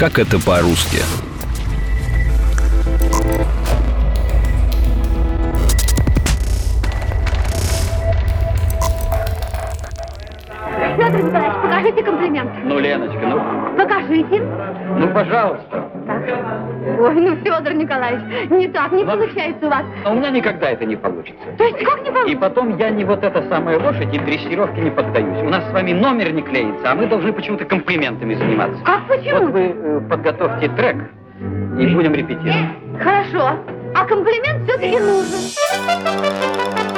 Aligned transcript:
Как 0.00 0.18
это 0.18 0.38
по-русски? 0.40 0.96
Федор 10.96 11.22
Николаевич, 11.22 11.52
покажите 11.62 12.02
комплимент. 12.02 12.50
Ну, 12.64 12.78
Леночка, 12.78 13.26
ну, 13.26 13.76
Покажите. 13.76 14.40
ну, 14.40 15.08
пожалуйста. 15.12 15.90
Ой, 17.00 17.14
ну, 17.14 17.36
Федор 17.36 17.72
Николаевич, 17.74 18.50
не 18.50 18.68
так, 18.68 18.92
не 18.92 19.04
получается 19.04 19.66
у 19.66 19.70
вас. 19.70 19.84
Но 20.04 20.12
у 20.12 20.14
меня 20.14 20.30
никогда 20.30 20.70
это 20.70 20.84
не 20.84 20.96
получится. 20.96 21.42
То 21.58 21.64
есть 21.64 21.78
как 21.84 22.02
не 22.02 22.08
И 22.08 22.12
получится? 22.12 22.40
потом 22.40 22.76
я 22.78 22.90
не 22.90 23.04
вот 23.04 23.22
эта 23.24 23.42
самая 23.48 23.78
лошадь 23.78 24.12
и 24.14 24.18
дрессировке 24.18 24.80
не 24.80 24.90
поддаюсь. 24.90 25.38
У 25.42 25.48
нас 25.48 25.68
с 25.68 25.72
вами 25.72 25.92
номер 25.92 26.32
не 26.32 26.42
клеится, 26.42 26.92
а 26.92 26.94
мы 26.94 27.06
должны 27.06 27.32
почему-то 27.32 27.64
комплиментами 27.64 28.34
заниматься. 28.34 28.82
Как 28.84 29.06
почему? 29.08 29.40
Вот 29.40 29.50
вы 29.52 29.60
э, 29.74 30.00
подготовьте 30.08 30.68
трек 30.70 30.96
и 31.78 31.86
будем 31.94 32.14
репетировать. 32.14 32.68
Хорошо. 33.02 33.56
А 33.94 34.04
комплимент 34.04 34.64
все-таки 34.68 34.98
нужен. 34.98 36.89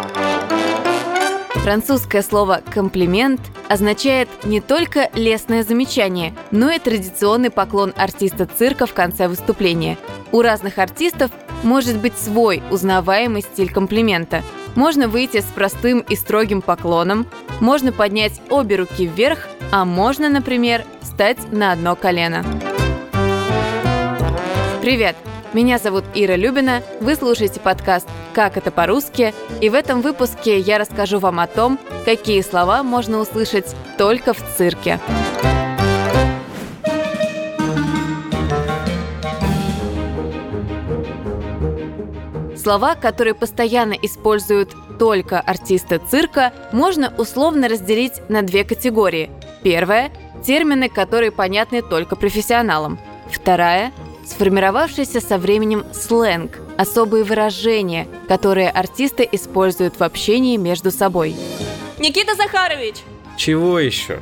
Французское 1.63 2.23
слово 2.23 2.61
«комплимент» 2.75 3.41
означает 3.69 4.29
не 4.43 4.61
только 4.61 5.09
лестное 5.15 5.63
замечание, 5.63 6.35
но 6.51 6.71
и 6.71 6.81
традиционный 6.81 7.51
поклон 7.51 7.93
артиста 7.97 8.47
цирка 8.47 8.87
в 8.87 8.93
конце 8.93 9.29
выступления. 9.29 9.97
У 10.33 10.43
разных 10.43 10.79
артистов 10.79 11.31
может 11.63 11.99
быть 11.99 12.19
свой 12.19 12.61
узнаваемый 12.73 13.43
стиль 13.43 13.73
комплимента. 13.73 14.43
Можно 14.75 15.07
выйти 15.07 15.41
с 15.41 15.45
простым 15.45 16.01
и 16.01 16.17
строгим 16.17 16.63
поклоном, 16.63 17.29
можно 17.61 17.93
поднять 17.93 18.43
обе 18.51 18.75
руки 18.75 19.07
вверх, 19.07 19.47
а 19.71 19.85
можно, 19.85 20.29
например, 20.29 20.85
встать 21.01 21.53
на 21.53 21.71
одно 21.71 21.95
колено. 21.95 22.45
Привет! 24.81 25.15
Меня 25.53 25.79
зовут 25.79 26.05
Ира 26.15 26.37
Любина, 26.37 26.83
вы 27.01 27.15
слушаете 27.15 27.61
подкаст 27.61 28.09
«Как 28.33 28.57
это 28.57 28.71
по-русски», 28.71 29.35
и 29.61 29.69
в 29.69 29.75
этом 29.75 30.01
выпуске 30.01 30.59
я 30.59 30.79
расскажу 30.79 31.19
вам 31.19 31.41
о 31.41 31.47
том, 31.47 31.79
какие 32.07 32.41
слова 32.41 32.83
можно 32.83 33.19
услышать 33.19 33.77
только 33.99 34.33
в 34.33 34.39
цирке. 34.57 34.99
Слова, 42.57 42.95
которые 42.95 43.35
постоянно 43.35 43.93
используют 44.01 44.71
только 44.99 45.39
артисты 45.39 46.01
цирка, 46.11 46.55
можно 46.73 47.13
условно 47.19 47.69
разделить 47.69 48.27
на 48.31 48.41
две 48.41 48.65
категории. 48.65 49.31
Первая– 49.63 50.13
термины, 50.47 50.89
которые 50.89 51.31
понятны 51.31 51.83
только 51.83 52.17
профессионалам. 52.17 52.99
Вторая– 53.31 53.93
сформировавшийся 54.33 55.21
со 55.21 55.39
временем 55.39 55.85
сленг, 55.93 56.59
особые 56.77 57.25
выражения, 57.25 58.09
которые 58.29 58.71
артисты 58.71 59.29
используют 59.31 59.99
в 59.99 60.03
общении 60.03 60.57
между 60.57 60.91
собой. 60.91 61.37
Никита 61.99 62.35
Захарович, 62.35 62.97
Чего 63.37 63.79
еще? 63.79 64.19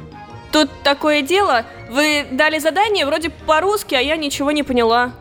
тут 0.52 0.68
такое 0.82 1.22
дело. 1.22 1.64
Вы 1.90 2.26
дали 2.30 2.58
задание 2.58 3.06
вроде 3.06 3.30
по-русски, 3.30 3.94
а 3.94 4.00
я 4.00 4.16
ничего 4.16 4.50
не 4.50 4.62
поняла. 4.62 5.12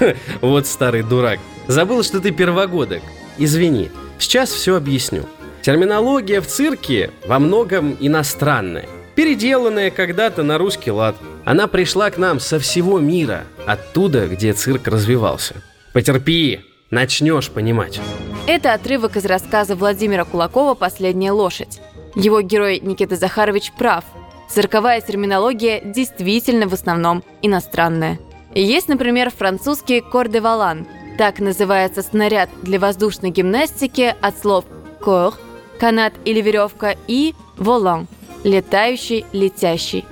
Вот 0.40 0.66
старый 0.66 1.02
дурак. 1.02 1.38
Забыл, 1.66 2.02
что 2.02 2.20
ты 2.20 2.30
первогодок. 2.30 3.02
Извини, 3.38 3.90
сейчас 4.18 4.50
все 4.50 4.76
объясню. 4.76 5.24
Терминология 5.62 6.40
в 6.40 6.46
цирке 6.46 7.10
во 7.26 7.38
многом 7.40 7.96
иностранная. 8.00 8.86
Переделанная 9.16 9.90
когда-то 9.90 10.42
на 10.44 10.58
русский 10.58 10.90
лад. 10.92 11.16
Она 11.46 11.68
пришла 11.68 12.10
к 12.10 12.18
нам 12.18 12.40
со 12.40 12.58
всего 12.58 12.98
мира, 12.98 13.44
оттуда, 13.66 14.26
где 14.26 14.52
цирк 14.52 14.88
развивался. 14.88 15.54
Потерпи, 15.92 16.62
начнешь 16.90 17.50
понимать. 17.50 18.00
Это 18.48 18.74
отрывок 18.74 19.16
из 19.16 19.24
рассказа 19.26 19.76
Владимира 19.76 20.24
Кулакова 20.24 20.74
«Последняя 20.74 21.30
лошадь». 21.30 21.80
Его 22.16 22.40
герой 22.40 22.80
Никита 22.80 23.14
Захарович 23.14 23.70
прав. 23.78 24.02
Цирковая 24.50 25.00
терминология 25.00 25.80
действительно 25.84 26.66
в 26.66 26.72
основном 26.72 27.22
иностранная. 27.42 28.18
Есть, 28.52 28.88
например, 28.88 29.30
французский 29.30 30.00
«кор-де-валан». 30.00 30.84
Так 31.16 31.38
называется 31.38 32.02
снаряд 32.02 32.50
для 32.62 32.80
воздушной 32.80 33.30
гимнастики 33.30 34.16
от 34.20 34.36
слов 34.36 34.64
«кор»– 35.00 35.34
канат 35.78 36.12
или 36.24 36.40
веревка, 36.40 36.96
и 37.06 37.36
«волан»– 37.56 38.08
летающий, 38.42 39.24
летящий. 39.32 40.04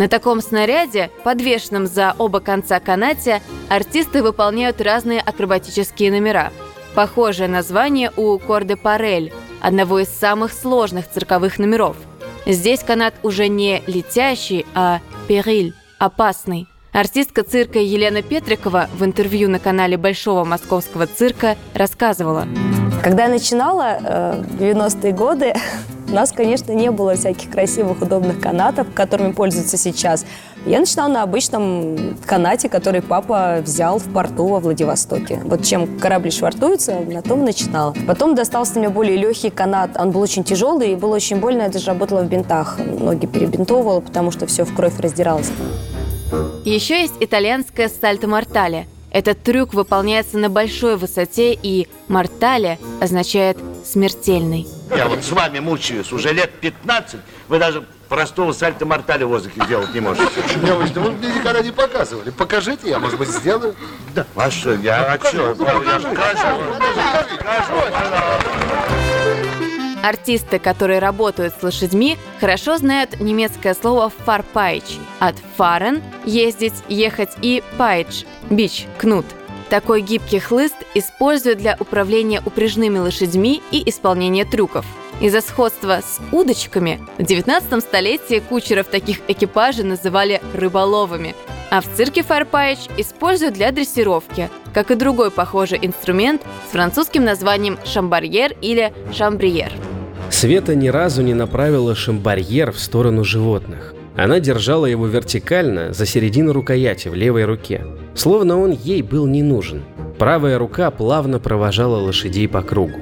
На 0.00 0.08
таком 0.08 0.40
снаряде, 0.40 1.10
подвешенном 1.24 1.86
за 1.86 2.14
оба 2.16 2.40
конца 2.40 2.80
канате, 2.80 3.42
артисты 3.68 4.22
выполняют 4.22 4.80
разные 4.80 5.20
акробатические 5.20 6.10
номера. 6.10 6.52
Похожее 6.94 7.48
название 7.48 8.10
у 8.16 8.38
«Корде 8.38 8.76
Парель», 8.76 9.30
одного 9.60 9.98
из 9.98 10.08
самых 10.08 10.54
сложных 10.54 11.06
цирковых 11.06 11.58
номеров. 11.58 11.98
Здесь 12.46 12.80
канат 12.82 13.12
уже 13.22 13.48
не 13.48 13.82
летящий, 13.86 14.64
а 14.74 15.00
периль– 15.28 15.74
опасный. 15.98 16.66
Артистка 16.92 17.42
цирка 17.42 17.78
Елена 17.78 18.22
Петрикова 18.22 18.88
в 18.94 19.04
интервью 19.04 19.50
на 19.50 19.58
канале 19.58 19.98
Большого 19.98 20.46
московского 20.46 21.08
цирка 21.08 21.58
рассказывала. 21.74 22.48
Когда 23.04 23.24
я 23.24 23.28
начинала 23.28 23.98
э, 24.00 24.44
в 24.48 24.62
90-е 24.62 25.12
годы, 25.12 25.54
у 26.10 26.14
нас, 26.14 26.32
конечно, 26.32 26.72
не 26.72 26.90
было 26.90 27.14
всяких 27.14 27.50
красивых, 27.50 28.02
удобных 28.02 28.40
канатов, 28.40 28.88
которыми 28.92 29.32
пользуются 29.32 29.76
сейчас. 29.76 30.26
Я 30.66 30.80
начинала 30.80 31.08
на 31.08 31.22
обычном 31.22 32.16
канате, 32.26 32.68
который 32.68 33.00
папа 33.00 33.60
взял 33.62 33.98
в 33.98 34.12
порту 34.12 34.46
во 34.46 34.60
Владивостоке. 34.60 35.40
Вот 35.44 35.64
чем 35.64 35.98
корабли 35.98 36.30
швартуются, 36.30 37.00
на 37.00 37.22
том 37.22 37.44
начинала. 37.44 37.94
Потом 38.06 38.34
достался 38.34 38.78
мне 38.78 38.88
более 38.88 39.16
легкий 39.16 39.50
канат. 39.50 39.90
Он 39.98 40.10
был 40.10 40.20
очень 40.20 40.42
тяжелый 40.44 40.92
и 40.92 40.96
было 40.96 41.14
очень 41.14 41.36
больно. 41.36 41.62
Я 41.62 41.68
даже 41.68 41.86
работала 41.86 42.22
в 42.22 42.28
бинтах. 42.28 42.78
Ноги 42.78 43.26
перебинтовывала, 43.26 44.00
потому 44.00 44.32
что 44.32 44.46
все 44.46 44.64
в 44.64 44.74
кровь 44.74 44.98
раздиралось. 44.98 45.50
Еще 46.64 47.00
есть 47.00 47.14
итальянское 47.20 47.88
сальто 47.88 48.26
мортале. 48.26 48.86
Этот 49.12 49.42
трюк 49.42 49.74
выполняется 49.74 50.38
на 50.38 50.48
большой 50.48 50.96
высоте, 50.96 51.52
и 51.60 51.88
мортале 52.08 52.78
означает 53.00 53.56
смертельный. 53.84 54.66
Я 54.94 55.08
вот 55.08 55.22
с 55.22 55.30
вами 55.30 55.58
мучаюсь 55.58 56.12
уже 56.12 56.32
лет 56.32 56.50
15. 56.60 57.20
Вы 57.48 57.58
даже 57.58 57.84
простого 58.08 58.52
сальто-мортали 58.52 59.24
в 59.24 59.28
воздухе 59.28 59.64
сделать 59.64 59.94
не 59.94 60.00
можете. 60.00 60.28
Девочка, 60.62 61.00
вы 61.00 61.12
мне 61.12 61.28
никогда 61.28 61.62
не 61.62 61.70
показывали. 61.70 62.30
Покажите, 62.30 62.90
я, 62.90 62.98
может 62.98 63.18
быть, 63.18 63.28
сделаю. 63.28 63.74
Да. 64.14 64.26
А 64.34 64.50
что, 64.50 64.74
я, 64.74 65.14
а 65.14 65.18
что? 65.26 65.56
Я 65.58 65.98
же 66.00 66.08
покажу. 66.08 66.56
Артисты, 70.02 70.58
которые 70.58 70.98
работают 70.98 71.54
с 71.58 71.62
лошадьми, 71.62 72.16
хорошо 72.40 72.78
знают 72.78 73.20
немецкое 73.20 73.74
слово 73.74 74.10
«фарпайч» 74.24 74.84
от 75.18 75.36
«фарен»– 75.56 76.02
ездить, 76.24 76.72
ехать 76.88 77.30
и 77.42 77.62
«пайч»– 77.76 78.24
бич, 78.50 78.86
кнут. 78.96 79.26
Такой 79.70 80.02
гибкий 80.02 80.40
хлыст 80.40 80.74
используют 80.96 81.60
для 81.60 81.76
управления 81.78 82.42
упряжными 82.44 82.98
лошадьми 82.98 83.62
и 83.70 83.88
исполнения 83.88 84.44
трюков. 84.44 84.84
Из-за 85.20 85.40
сходства 85.42 86.00
с 86.02 86.18
удочками 86.32 87.00
в 87.18 87.22
19 87.22 87.80
столетии 87.80 88.40
кучеров 88.40 88.88
таких 88.88 89.18
экипажей 89.28 89.84
называли 89.84 90.42
рыболовами, 90.54 91.36
а 91.70 91.80
в 91.82 91.84
цирке 91.94 92.24
фарпайч 92.24 92.80
используют 92.96 93.54
для 93.54 93.70
дрессировки, 93.70 94.50
как 94.74 94.90
и 94.90 94.96
другой 94.96 95.30
похожий 95.30 95.78
инструмент 95.80 96.42
с 96.68 96.72
французским 96.72 97.24
названием 97.24 97.78
шамбарьер 97.84 98.56
или 98.60 98.92
шамбриер. 99.12 99.70
Света 100.30 100.74
ни 100.74 100.88
разу 100.88 101.22
не 101.22 101.34
направила 101.34 101.94
шамбарьер 101.94 102.72
в 102.72 102.80
сторону 102.80 103.22
животных. 103.22 103.94
Она 104.16 104.40
держала 104.40 104.86
его 104.86 105.06
вертикально 105.06 105.92
за 105.92 106.06
середину 106.06 106.52
рукояти 106.52 107.08
в 107.08 107.14
левой 107.14 107.44
руке, 107.44 107.86
словно 108.14 108.60
он 108.60 108.72
ей 108.72 109.02
был 109.02 109.26
не 109.26 109.42
нужен. 109.42 109.82
Правая 110.18 110.58
рука 110.58 110.90
плавно 110.90 111.38
провожала 111.38 111.96
лошадей 111.96 112.48
по 112.48 112.62
кругу. 112.62 112.98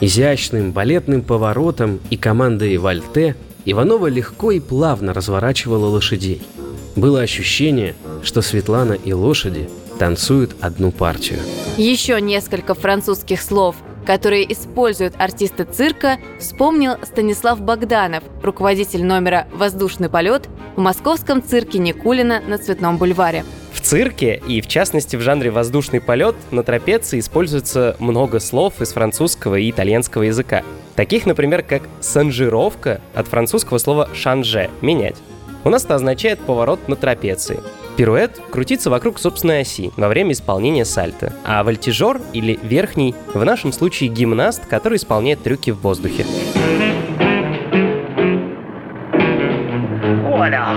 Изящным 0.00 0.72
балетным 0.72 1.22
поворотом 1.22 2.00
и 2.10 2.16
командой 2.16 2.76
вальте 2.76 3.36
Иванова 3.64 4.06
легко 4.06 4.52
и 4.52 4.60
плавно 4.60 5.12
разворачивала 5.12 5.86
лошадей. 5.86 6.42
Было 6.94 7.20
ощущение, 7.20 7.94
что 8.22 8.42
Светлана 8.42 8.92
и 8.92 9.12
лошади 9.12 9.68
танцуют 9.98 10.54
одну 10.60 10.92
партию. 10.92 11.40
Еще 11.76 12.20
несколько 12.20 12.74
французских 12.74 13.42
слов, 13.42 13.76
которые 14.06 14.50
используют 14.52 15.14
артисты 15.18 15.64
цирка, 15.64 16.18
вспомнил 16.38 16.94
Станислав 17.02 17.60
Богданов, 17.60 18.22
руководитель 18.42 19.04
номера 19.04 19.48
«Воздушный 19.52 20.08
полет» 20.08 20.48
в 20.76 20.80
московском 20.80 21.42
цирке 21.42 21.78
Никулина 21.78 22.40
на 22.46 22.58
Цветном 22.58 22.96
бульваре. 22.96 23.44
В 23.72 23.80
цирке 23.80 24.40
и, 24.46 24.60
в 24.60 24.68
частности, 24.68 25.16
в 25.16 25.20
жанре 25.20 25.50
воздушный 25.50 26.00
полет 26.00 26.34
на 26.50 26.62
трапеции 26.62 27.18
используется 27.18 27.96
много 27.98 28.40
слов 28.40 28.80
из 28.80 28.92
французского 28.92 29.56
и 29.56 29.70
итальянского 29.70 30.22
языка. 30.22 30.62
Таких, 30.94 31.26
например, 31.26 31.62
как 31.62 31.82
«санжировка» 32.00 33.00
от 33.14 33.26
французского 33.26 33.78
слова 33.78 34.08
«шанже»— 34.14 34.70
«менять». 34.80 35.16
У 35.64 35.68
нас 35.68 35.84
это 35.84 35.96
означает 35.96 36.38
поворот 36.40 36.88
на 36.88 36.96
трапеции. 36.96 37.60
Пируэт 37.96 38.38
крутится 38.50 38.90
вокруг 38.90 39.18
собственной 39.18 39.62
оси 39.62 39.90
во 39.96 40.08
время 40.08 40.32
исполнения 40.32 40.84
сальто, 40.84 41.32
а 41.44 41.64
вольтежер 41.64 42.20
или 42.34 42.58
верхний 42.62 43.14
в 43.32 43.42
нашем 43.42 43.72
случае 43.72 44.10
гимнаст, 44.10 44.66
который 44.66 44.96
исполняет 44.96 45.42
трюки 45.42 45.70
в 45.70 45.80
воздухе. 45.80 46.26
Оля, 50.30 50.76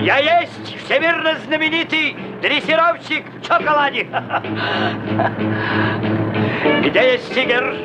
я 0.00 0.40
есть 0.40 0.76
всемирно 0.84 1.36
знаменитый 1.46 2.16
дрессировщик 2.42 3.24
Чоколади. 3.46 4.08
Где 6.88 7.12
есть 7.12 7.32
тигр? 7.32 7.76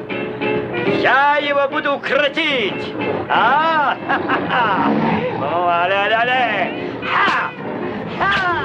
Я 1.00 1.38
его 1.38 1.68
буду 1.70 2.00
крутить. 2.00 2.92
А? 3.30 3.96
Ля-ля-ля. 5.90 6.93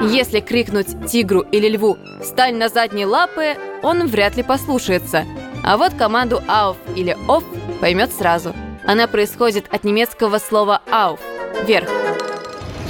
Если 0.01 0.39
крикнуть 0.39 1.07
тигру 1.07 1.41
или 1.41 1.69
льву 1.69 1.97
«Встань 2.21 2.55
на 2.55 2.69
задние 2.69 3.05
лапы», 3.05 3.55
он 3.83 4.07
вряд 4.07 4.37
ли 4.37 4.43
послушается. 4.43 5.25
А 5.63 5.77
вот 5.77 5.93
команду 5.93 6.41
«ауф» 6.47 6.77
или 6.95 7.17
«оф» 7.27 7.43
поймет 7.81 8.13
сразу. 8.13 8.53
Она 8.85 9.07
происходит 9.07 9.65
от 9.71 9.83
немецкого 9.83 10.37
слова 10.37 10.81
«ауф»– 10.89 11.19
«вверх». 11.65 11.89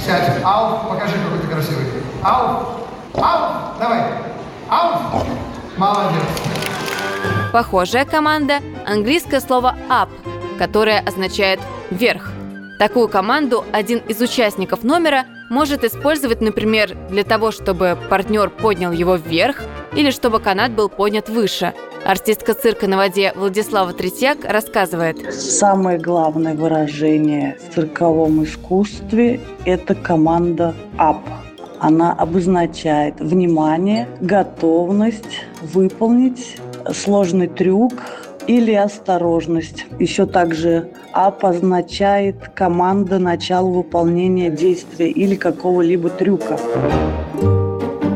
Сядь. 0.04 0.42
Ауф, 0.44 0.88
покажи, 0.88 1.14
какой 1.24 1.38
ты 1.40 1.46
красивый. 1.46 1.86
Ауф. 2.22 2.68
Ауф. 3.14 3.78
Давай. 3.78 4.02
Ауф. 4.68 5.26
Молодец. 5.76 6.22
Похожая 7.52 8.04
команда– 8.04 8.60
английское 8.86 9.40
слово 9.40 9.76
«up», 9.88 10.08
которое 10.58 11.00
означает 11.00 11.60
«вверх». 11.90 12.30
Такую 12.78 13.08
команду 13.08 13.64
один 13.72 13.98
из 13.98 14.20
участников 14.20 14.84
номера 14.84 15.26
может 15.50 15.84
использовать, 15.84 16.40
например, 16.40 16.96
для 17.10 17.24
того, 17.24 17.50
чтобы 17.50 17.98
партнер 18.08 18.48
поднял 18.48 18.92
его 18.92 19.16
вверх 19.16 19.62
или 19.94 20.10
чтобы 20.10 20.40
канат 20.40 20.72
был 20.72 20.88
поднят 20.88 21.28
выше. 21.28 21.74
Артистка 22.04 22.54
цирка 22.54 22.86
на 22.86 22.96
воде 22.96 23.32
Владислава 23.36 23.92
Третьяк 23.92 24.44
рассказывает. 24.44 25.34
Самое 25.34 25.98
главное 25.98 26.54
выражение 26.54 27.58
в 27.58 27.74
цирковом 27.74 28.44
искусстве– 28.44 29.40
это 29.66 29.94
команда 29.94 30.74
«up». 30.96 31.20
Она 31.80 32.12
обозначает 32.12 33.20
внимание, 33.20 34.08
готовность 34.20 35.44
выполнить 35.62 36.56
сложный 36.92 37.48
трюк 37.48 37.92
или 38.50 38.72
осторожность. 38.72 39.86
Еще 40.00 40.26
также 40.26 40.90
АП 41.12 41.44
означает 41.44 42.48
команда 42.48 43.20
начала 43.20 43.68
выполнения 43.68 44.50
действия 44.50 45.08
или 45.08 45.36
какого-либо 45.36 46.10
трюка. 46.10 46.58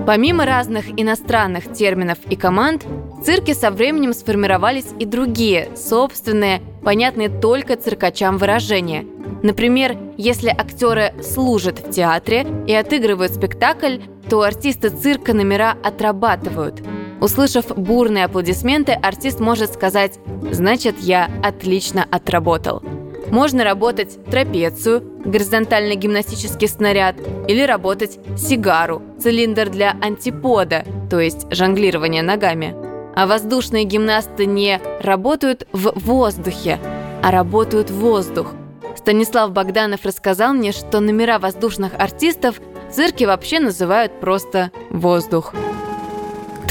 Помимо 0.04 0.44
разных 0.44 0.86
иностранных 1.00 1.72
терминов 1.72 2.19
и 2.28 2.34
команд, 2.34 2.84
в 2.84 3.22
цирке 3.22 3.54
со 3.54 3.70
временем 3.70 4.12
сформировались 4.12 4.88
и 4.98 5.04
другие, 5.04 5.69
собственные, 5.76 6.60
понятные 6.82 7.28
только 7.28 7.76
циркачам 7.76 8.36
выражения. 8.36 9.06
Например, 9.44 9.96
если 10.16 10.48
актеры 10.48 11.14
служат 11.22 11.78
в 11.78 11.90
театре 11.90 12.44
и 12.66 12.75
отыгрывают 12.75 13.32
спектакль, 13.32 13.98
то 14.28 14.42
артисты 14.42 14.88
цирка 14.88 15.32
номера 15.32 15.76
отрабатывают. 15.84 16.82
Услышав 17.25 17.69
бурные 17.75 18.26
аплодисменты, 18.26 18.93
артист 18.93 19.41
может 19.41 19.73
сказать 19.73 20.19
«Значит, 20.53 20.97
я 20.99 21.31
отлично 21.43 22.06
отработал». 22.11 22.82
Можно 23.31 23.65
работать 23.65 24.23
трапецию, 24.26 25.03
горизонтальный 25.25 25.97
гимнастический 25.97 26.69
снаряд, 26.69 27.17
или 27.49 27.62
работать 27.62 28.19
сигару, 28.37 29.00
цилиндр 29.19 29.71
для 29.71 29.97
антипода, 30.03 30.85
то 31.09 31.19
есть 31.19 31.47
жонглирование 31.50 32.23
ногами. 32.23 32.76
А 33.17 33.27
воздушные 33.27 33.85
гимнасты 33.85 34.44
не 34.44 34.79
работают 35.00 35.67
в 35.73 35.99
воздухе, 36.00 36.79
а 37.23 37.31
работают 37.31 37.91
воздух. 37.91 38.53
Станислав 38.99 39.50
Богданов 39.50 40.05
рассказал 40.05 40.53
мне, 40.53 40.73
что 40.73 41.00
номера 41.00 41.38
воздушных 41.38 41.93
артистов 41.99 42.61
в 42.91 42.94
цирке 42.94 43.27
вообще 43.27 43.61
называют 43.61 44.20
просто 44.20 44.73
«воздух». 44.91 45.55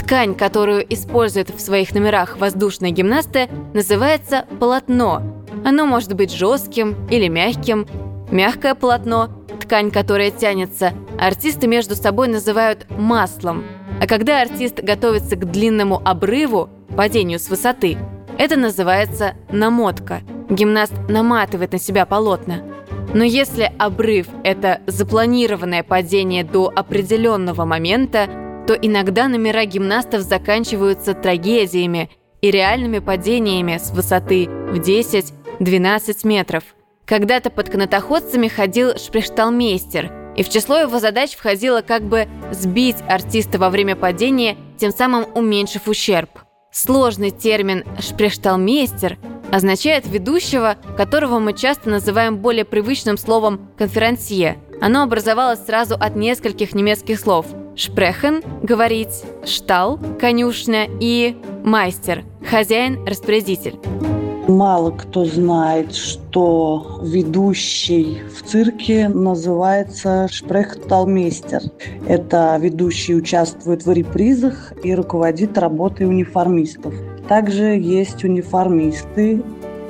Ткань, 0.03 0.35
которую 0.35 0.85
используют 0.93 1.49
в 1.49 1.61
своих 1.61 1.93
номерах 1.93 2.37
воздушные 2.37 2.91
гимнасты, 2.91 3.47
называется 3.73 4.45
полотно. 4.59 5.21
Оно 5.63 5.85
может 5.85 6.13
быть 6.13 6.33
жестким 6.33 7.07
или 7.09 7.29
мягким. 7.29 7.87
Мягкое 8.29 8.75
полотно, 8.75 9.29
ткань, 9.61 9.91
которая 9.91 10.29
тянется, 10.29 10.91
артисты 11.17 11.67
между 11.67 11.95
собой 11.95 12.27
называют 12.27 12.85
маслом. 12.89 13.63
А 14.01 14.07
когда 14.07 14.41
артист 14.41 14.81
готовится 14.81 15.37
к 15.37 15.49
длинному 15.49 16.01
обрыву, 16.03 16.69
падению 16.97 17.39
с 17.39 17.47
высоты, 17.47 17.97
это 18.37 18.57
называется 18.57 19.35
намотка. 19.51 20.21
Гимнаст 20.49 20.93
наматывает 21.07 21.71
на 21.71 21.79
себя 21.79 22.05
полотна. 22.05 22.61
Но 23.13 23.23
если 23.23 23.71
обрыв– 23.77 24.27
это 24.43 24.81
запланированное 24.87 25.83
падение 25.83 26.43
до 26.43 26.71
определенного 26.75 27.63
момента, 27.63 28.27
то 28.67 28.73
иногда 28.73 29.27
номера 29.27 29.65
гимнастов 29.65 30.21
заканчиваются 30.21 31.13
трагедиями 31.13 32.09
и 32.41 32.51
реальными 32.51 32.99
падениями 32.99 33.77
с 33.77 33.91
высоты 33.91 34.47
в 34.47 34.79
10-12 34.79 36.27
метров. 36.27 36.63
Когда-то 37.05 37.49
под 37.49 37.69
канатоходцами 37.69 38.47
ходил 38.47 38.97
шпрехшталмейстер, 38.97 40.11
и 40.35 40.43
в 40.43 40.49
число 40.49 40.77
его 40.77 40.99
задач 40.99 41.35
входило 41.35 41.81
как 41.81 42.03
бы 42.03 42.27
сбить 42.51 42.97
артиста 43.07 43.59
во 43.59 43.69
время 43.69 43.95
падения, 43.95 44.57
тем 44.77 44.91
самым 44.91 45.25
уменьшив 45.35 45.87
ущерб. 45.87 46.29
Сложный 46.71 47.29
термин 47.29 47.83
«шпрехшталмейстер» 47.99 49.19
означает 49.51 50.07
ведущего, 50.07 50.77
которого 50.97 51.37
мы 51.37 51.53
часто 51.53 51.89
называем 51.89 52.37
более 52.37 52.65
привычным 52.65 53.17
словом 53.17 53.69
«конферансье». 53.77 54.57
Оно 54.85 55.03
образовалось 55.03 55.65
сразу 55.65 55.95
от 55.95 56.17
нескольких 56.17 56.75
немецких 56.75 57.17
слов– 57.17 57.45
Шпрехен– 57.77 58.43
говорить, 58.63 59.23
штал– 59.45 59.97
конюшня 60.19 60.89
и 60.99 61.37
майстер– 61.63 62.25
хозяин-распорядитель. 62.51 63.79
Мало 64.49 64.91
кто 64.91 65.23
знает, 65.23 65.95
что 65.95 66.99
ведущий 67.01 68.23
в 68.37 68.43
цирке 68.43 69.07
называется 69.07 70.27
шпрехталмейстер. 70.29 71.61
Это 72.05 72.57
ведущий 72.59 73.15
участвует 73.15 73.85
в 73.85 73.91
репризах 73.93 74.73
и 74.83 74.93
руководит 74.93 75.57
работой 75.57 76.07
униформистов. 76.07 76.93
Также 77.29 77.77
есть 77.79 78.25
униформисты. 78.25 79.41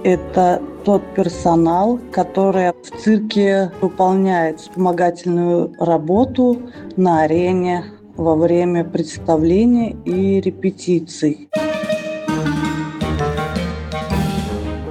Это 0.04 0.62
тот 0.84 1.02
персонал, 1.16 2.00
который 2.12 2.72
в 2.72 3.02
цирке 3.02 3.72
выполняет 3.82 4.60
вспомогательную 4.60 5.74
работу 5.80 6.62
на 6.98 7.24
арене 7.24 7.86
во 8.16 8.36
время 8.36 8.84
представления 8.84 9.96
и 10.06 10.42
репетиций. 10.42 11.50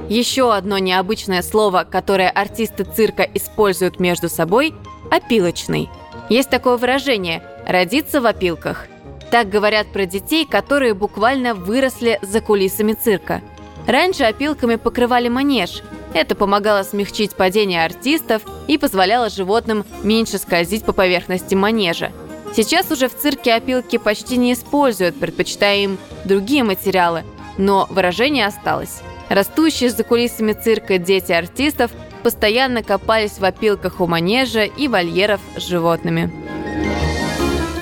Еще 0.09 0.53
одно 0.53 0.77
необычное 0.77 1.41
слово, 1.41 1.87
которое 1.89 2.29
артисты 2.29 2.83
цирка 2.83 3.23
используют 3.23 3.99
между 3.99 4.29
собой– 4.29 4.73
опилочный. 5.11 5.89
Есть 6.29 6.49
такое 6.49 6.77
выражение– 6.77 7.41
родиться 7.67 8.21
в 8.21 8.25
опилках. 8.25 8.87
Так 9.31 9.49
говорят 9.49 9.87
про 9.87 10.05
детей, 10.05 10.45
которые 10.45 10.93
буквально 10.93 11.55
выросли 11.55 12.19
за 12.21 12.41
кулисами 12.41 12.93
цирка– 12.93 13.41
Раньше 13.87 14.23
опилками 14.23 14.75
покрывали 14.75 15.29
манеж. 15.29 15.81
Это 16.13 16.35
помогало 16.35 16.83
смягчить 16.83 17.35
падение 17.35 17.83
артистов 17.83 18.43
и 18.67 18.77
позволяло 18.77 19.29
животным 19.29 19.83
меньше 20.03 20.37
скользить 20.37 20.85
по 20.85 20.93
поверхности 20.93 21.55
манежа. 21.55 22.11
Сейчас 22.55 22.91
уже 22.91 23.09
в 23.09 23.17
цирке 23.17 23.55
опилки 23.55 23.97
почти 23.97 24.37
не 24.37 24.53
используют, 24.53 25.19
предпочитая 25.19 25.77
им 25.77 25.97
другие 26.23 26.63
материалы, 26.63 27.23
но 27.57 27.87
выражение 27.89 28.45
осталось. 28.45 29.01
Растущие 29.29 29.89
за 29.89 30.03
кулисами 30.03 30.53
цирка 30.53 30.99
дети 30.99 31.31
артистов 31.31 31.91
постоянно 32.21 32.83
копались 32.83 33.39
в 33.39 33.43
опилках 33.43 33.99
у 33.99 34.07
манежа 34.07 34.63
и 34.65 34.87
вольеров 34.87 35.41
с 35.57 35.63
животными. 35.63 36.31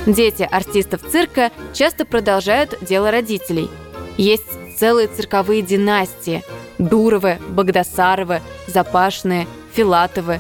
Дети 0.05 0.48
артистов 0.50 1.01
цирка 1.12 1.51
часто 1.74 2.05
продолжают 2.05 2.77
дело 2.81 3.12
родителей. 3.12 3.70
Есть 4.17 4.61
целые 4.78 5.08
цирковые 5.08 5.62
династии– 5.62 6.44
Дуровы, 6.78 7.38
Богдасаровы, 7.50 8.42
Запашные, 8.68 9.48
Филатовы. 9.74 10.40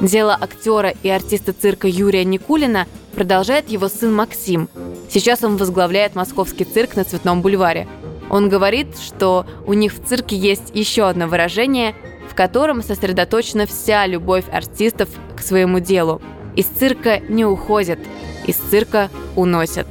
Дело 0.00 0.38
актера 0.40 0.94
и 1.02 1.08
артиста 1.08 1.52
цирка 1.52 1.88
Юрия 1.88 2.24
Никулина 2.24 2.86
продолжает 3.14 3.68
его 3.68 3.88
сын 3.88 4.14
Максим. 4.14 4.68
Сейчас 5.10 5.42
он 5.42 5.56
возглавляет 5.56 6.14
московский 6.14 6.64
цирк 6.64 6.94
на 6.96 7.04
Цветном 7.04 7.42
бульваре. 7.42 7.88
Он 8.30 8.48
говорит, 8.48 8.96
что 8.98 9.44
у 9.66 9.72
них 9.74 9.92
в 9.92 10.06
цирке 10.06 10.36
есть 10.36 10.70
еще 10.72 11.08
одно 11.08 11.26
выражение, 11.26 11.94
в 12.30 12.34
котором 12.36 12.82
сосредоточена 12.82 13.66
вся 13.66 14.06
любовь 14.06 14.44
артистов 14.50 15.08
к 15.36 15.42
своему 15.42 15.80
делу. 15.80 16.22
Из 16.54 16.66
цирка 16.66 17.18
не 17.18 17.44
уходят, 17.44 17.98
из 18.46 18.56
цирка 18.56 19.10
уносят. 19.34 19.86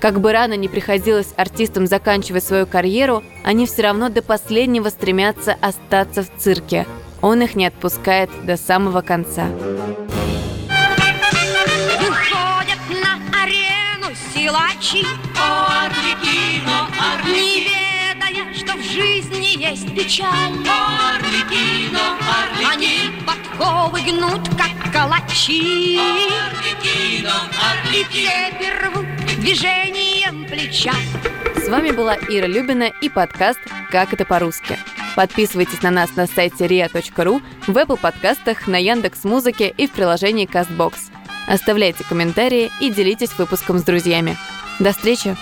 Как 0.00 0.18
бы 0.18 0.32
рано 0.32 0.54
не 0.54 0.68
приходилось 0.68 1.34
артистам 1.36 1.86
заканчивать 1.86 2.42
свою 2.42 2.66
карьеру, 2.66 3.22
они 3.44 3.66
все 3.66 3.82
равно 3.82 4.08
до 4.08 4.22
последнего 4.22 4.88
стремятся 4.88 5.54
остаться 5.60 6.22
в 6.22 6.30
цирке. 6.38 6.86
Он 7.20 7.42
их 7.42 7.54
не 7.54 7.66
отпускает 7.66 8.30
до 8.44 8.56
самого 8.56 9.02
конца. 9.02 9.44
Выходят 11.98 12.80
на 12.88 13.20
арену 13.42 14.16
силачи 14.32 15.04
Арлекино, 15.38 16.88
Не 17.26 17.68
ведая, 17.68 18.54
что 18.54 18.78
в 18.78 18.82
жизни 18.82 19.62
есть 19.62 19.94
печаль. 19.94 20.54
Арлекино, 20.66 22.16
Они 22.72 23.00
подковы 23.26 24.00
гнут, 24.00 24.48
как 24.56 24.92
калачи. 24.94 25.98
Арлекино, 25.98 27.50
И 27.92 28.02
цепи 28.04 28.70
рвут 28.82 29.06
движением 30.30 30.44
плеча 30.46 30.92
С 31.56 31.68
вами 31.68 31.90
была 31.90 32.16
Ира 32.16 32.46
Любина 32.46 32.90
и 33.00 33.08
подкаст 33.08 33.58
«Как 33.90 34.12
это 34.12 34.24
по-русски». 34.24 34.78
Подписывайтесь 35.16 35.82
на 35.82 35.90
нас 35.90 36.14
на 36.16 36.26
сайте 36.26 36.66
ria.ru, 36.66 37.42
в 37.66 37.76
Apple 37.76 37.98
подкастах, 37.98 38.66
на 38.66 38.76
Яндекс 38.76 39.24
Музыке 39.24 39.74
и 39.76 39.86
в 39.86 39.90
приложении 39.90 40.48
CastBox. 40.48 40.94
Оставляйте 41.48 42.04
комментарии 42.04 42.70
и 42.80 42.90
делитесь 42.90 43.36
выпуском 43.36 43.78
с 43.78 43.82
друзьями. 43.82 44.36
До 44.78 44.92
встречи! 44.92 45.36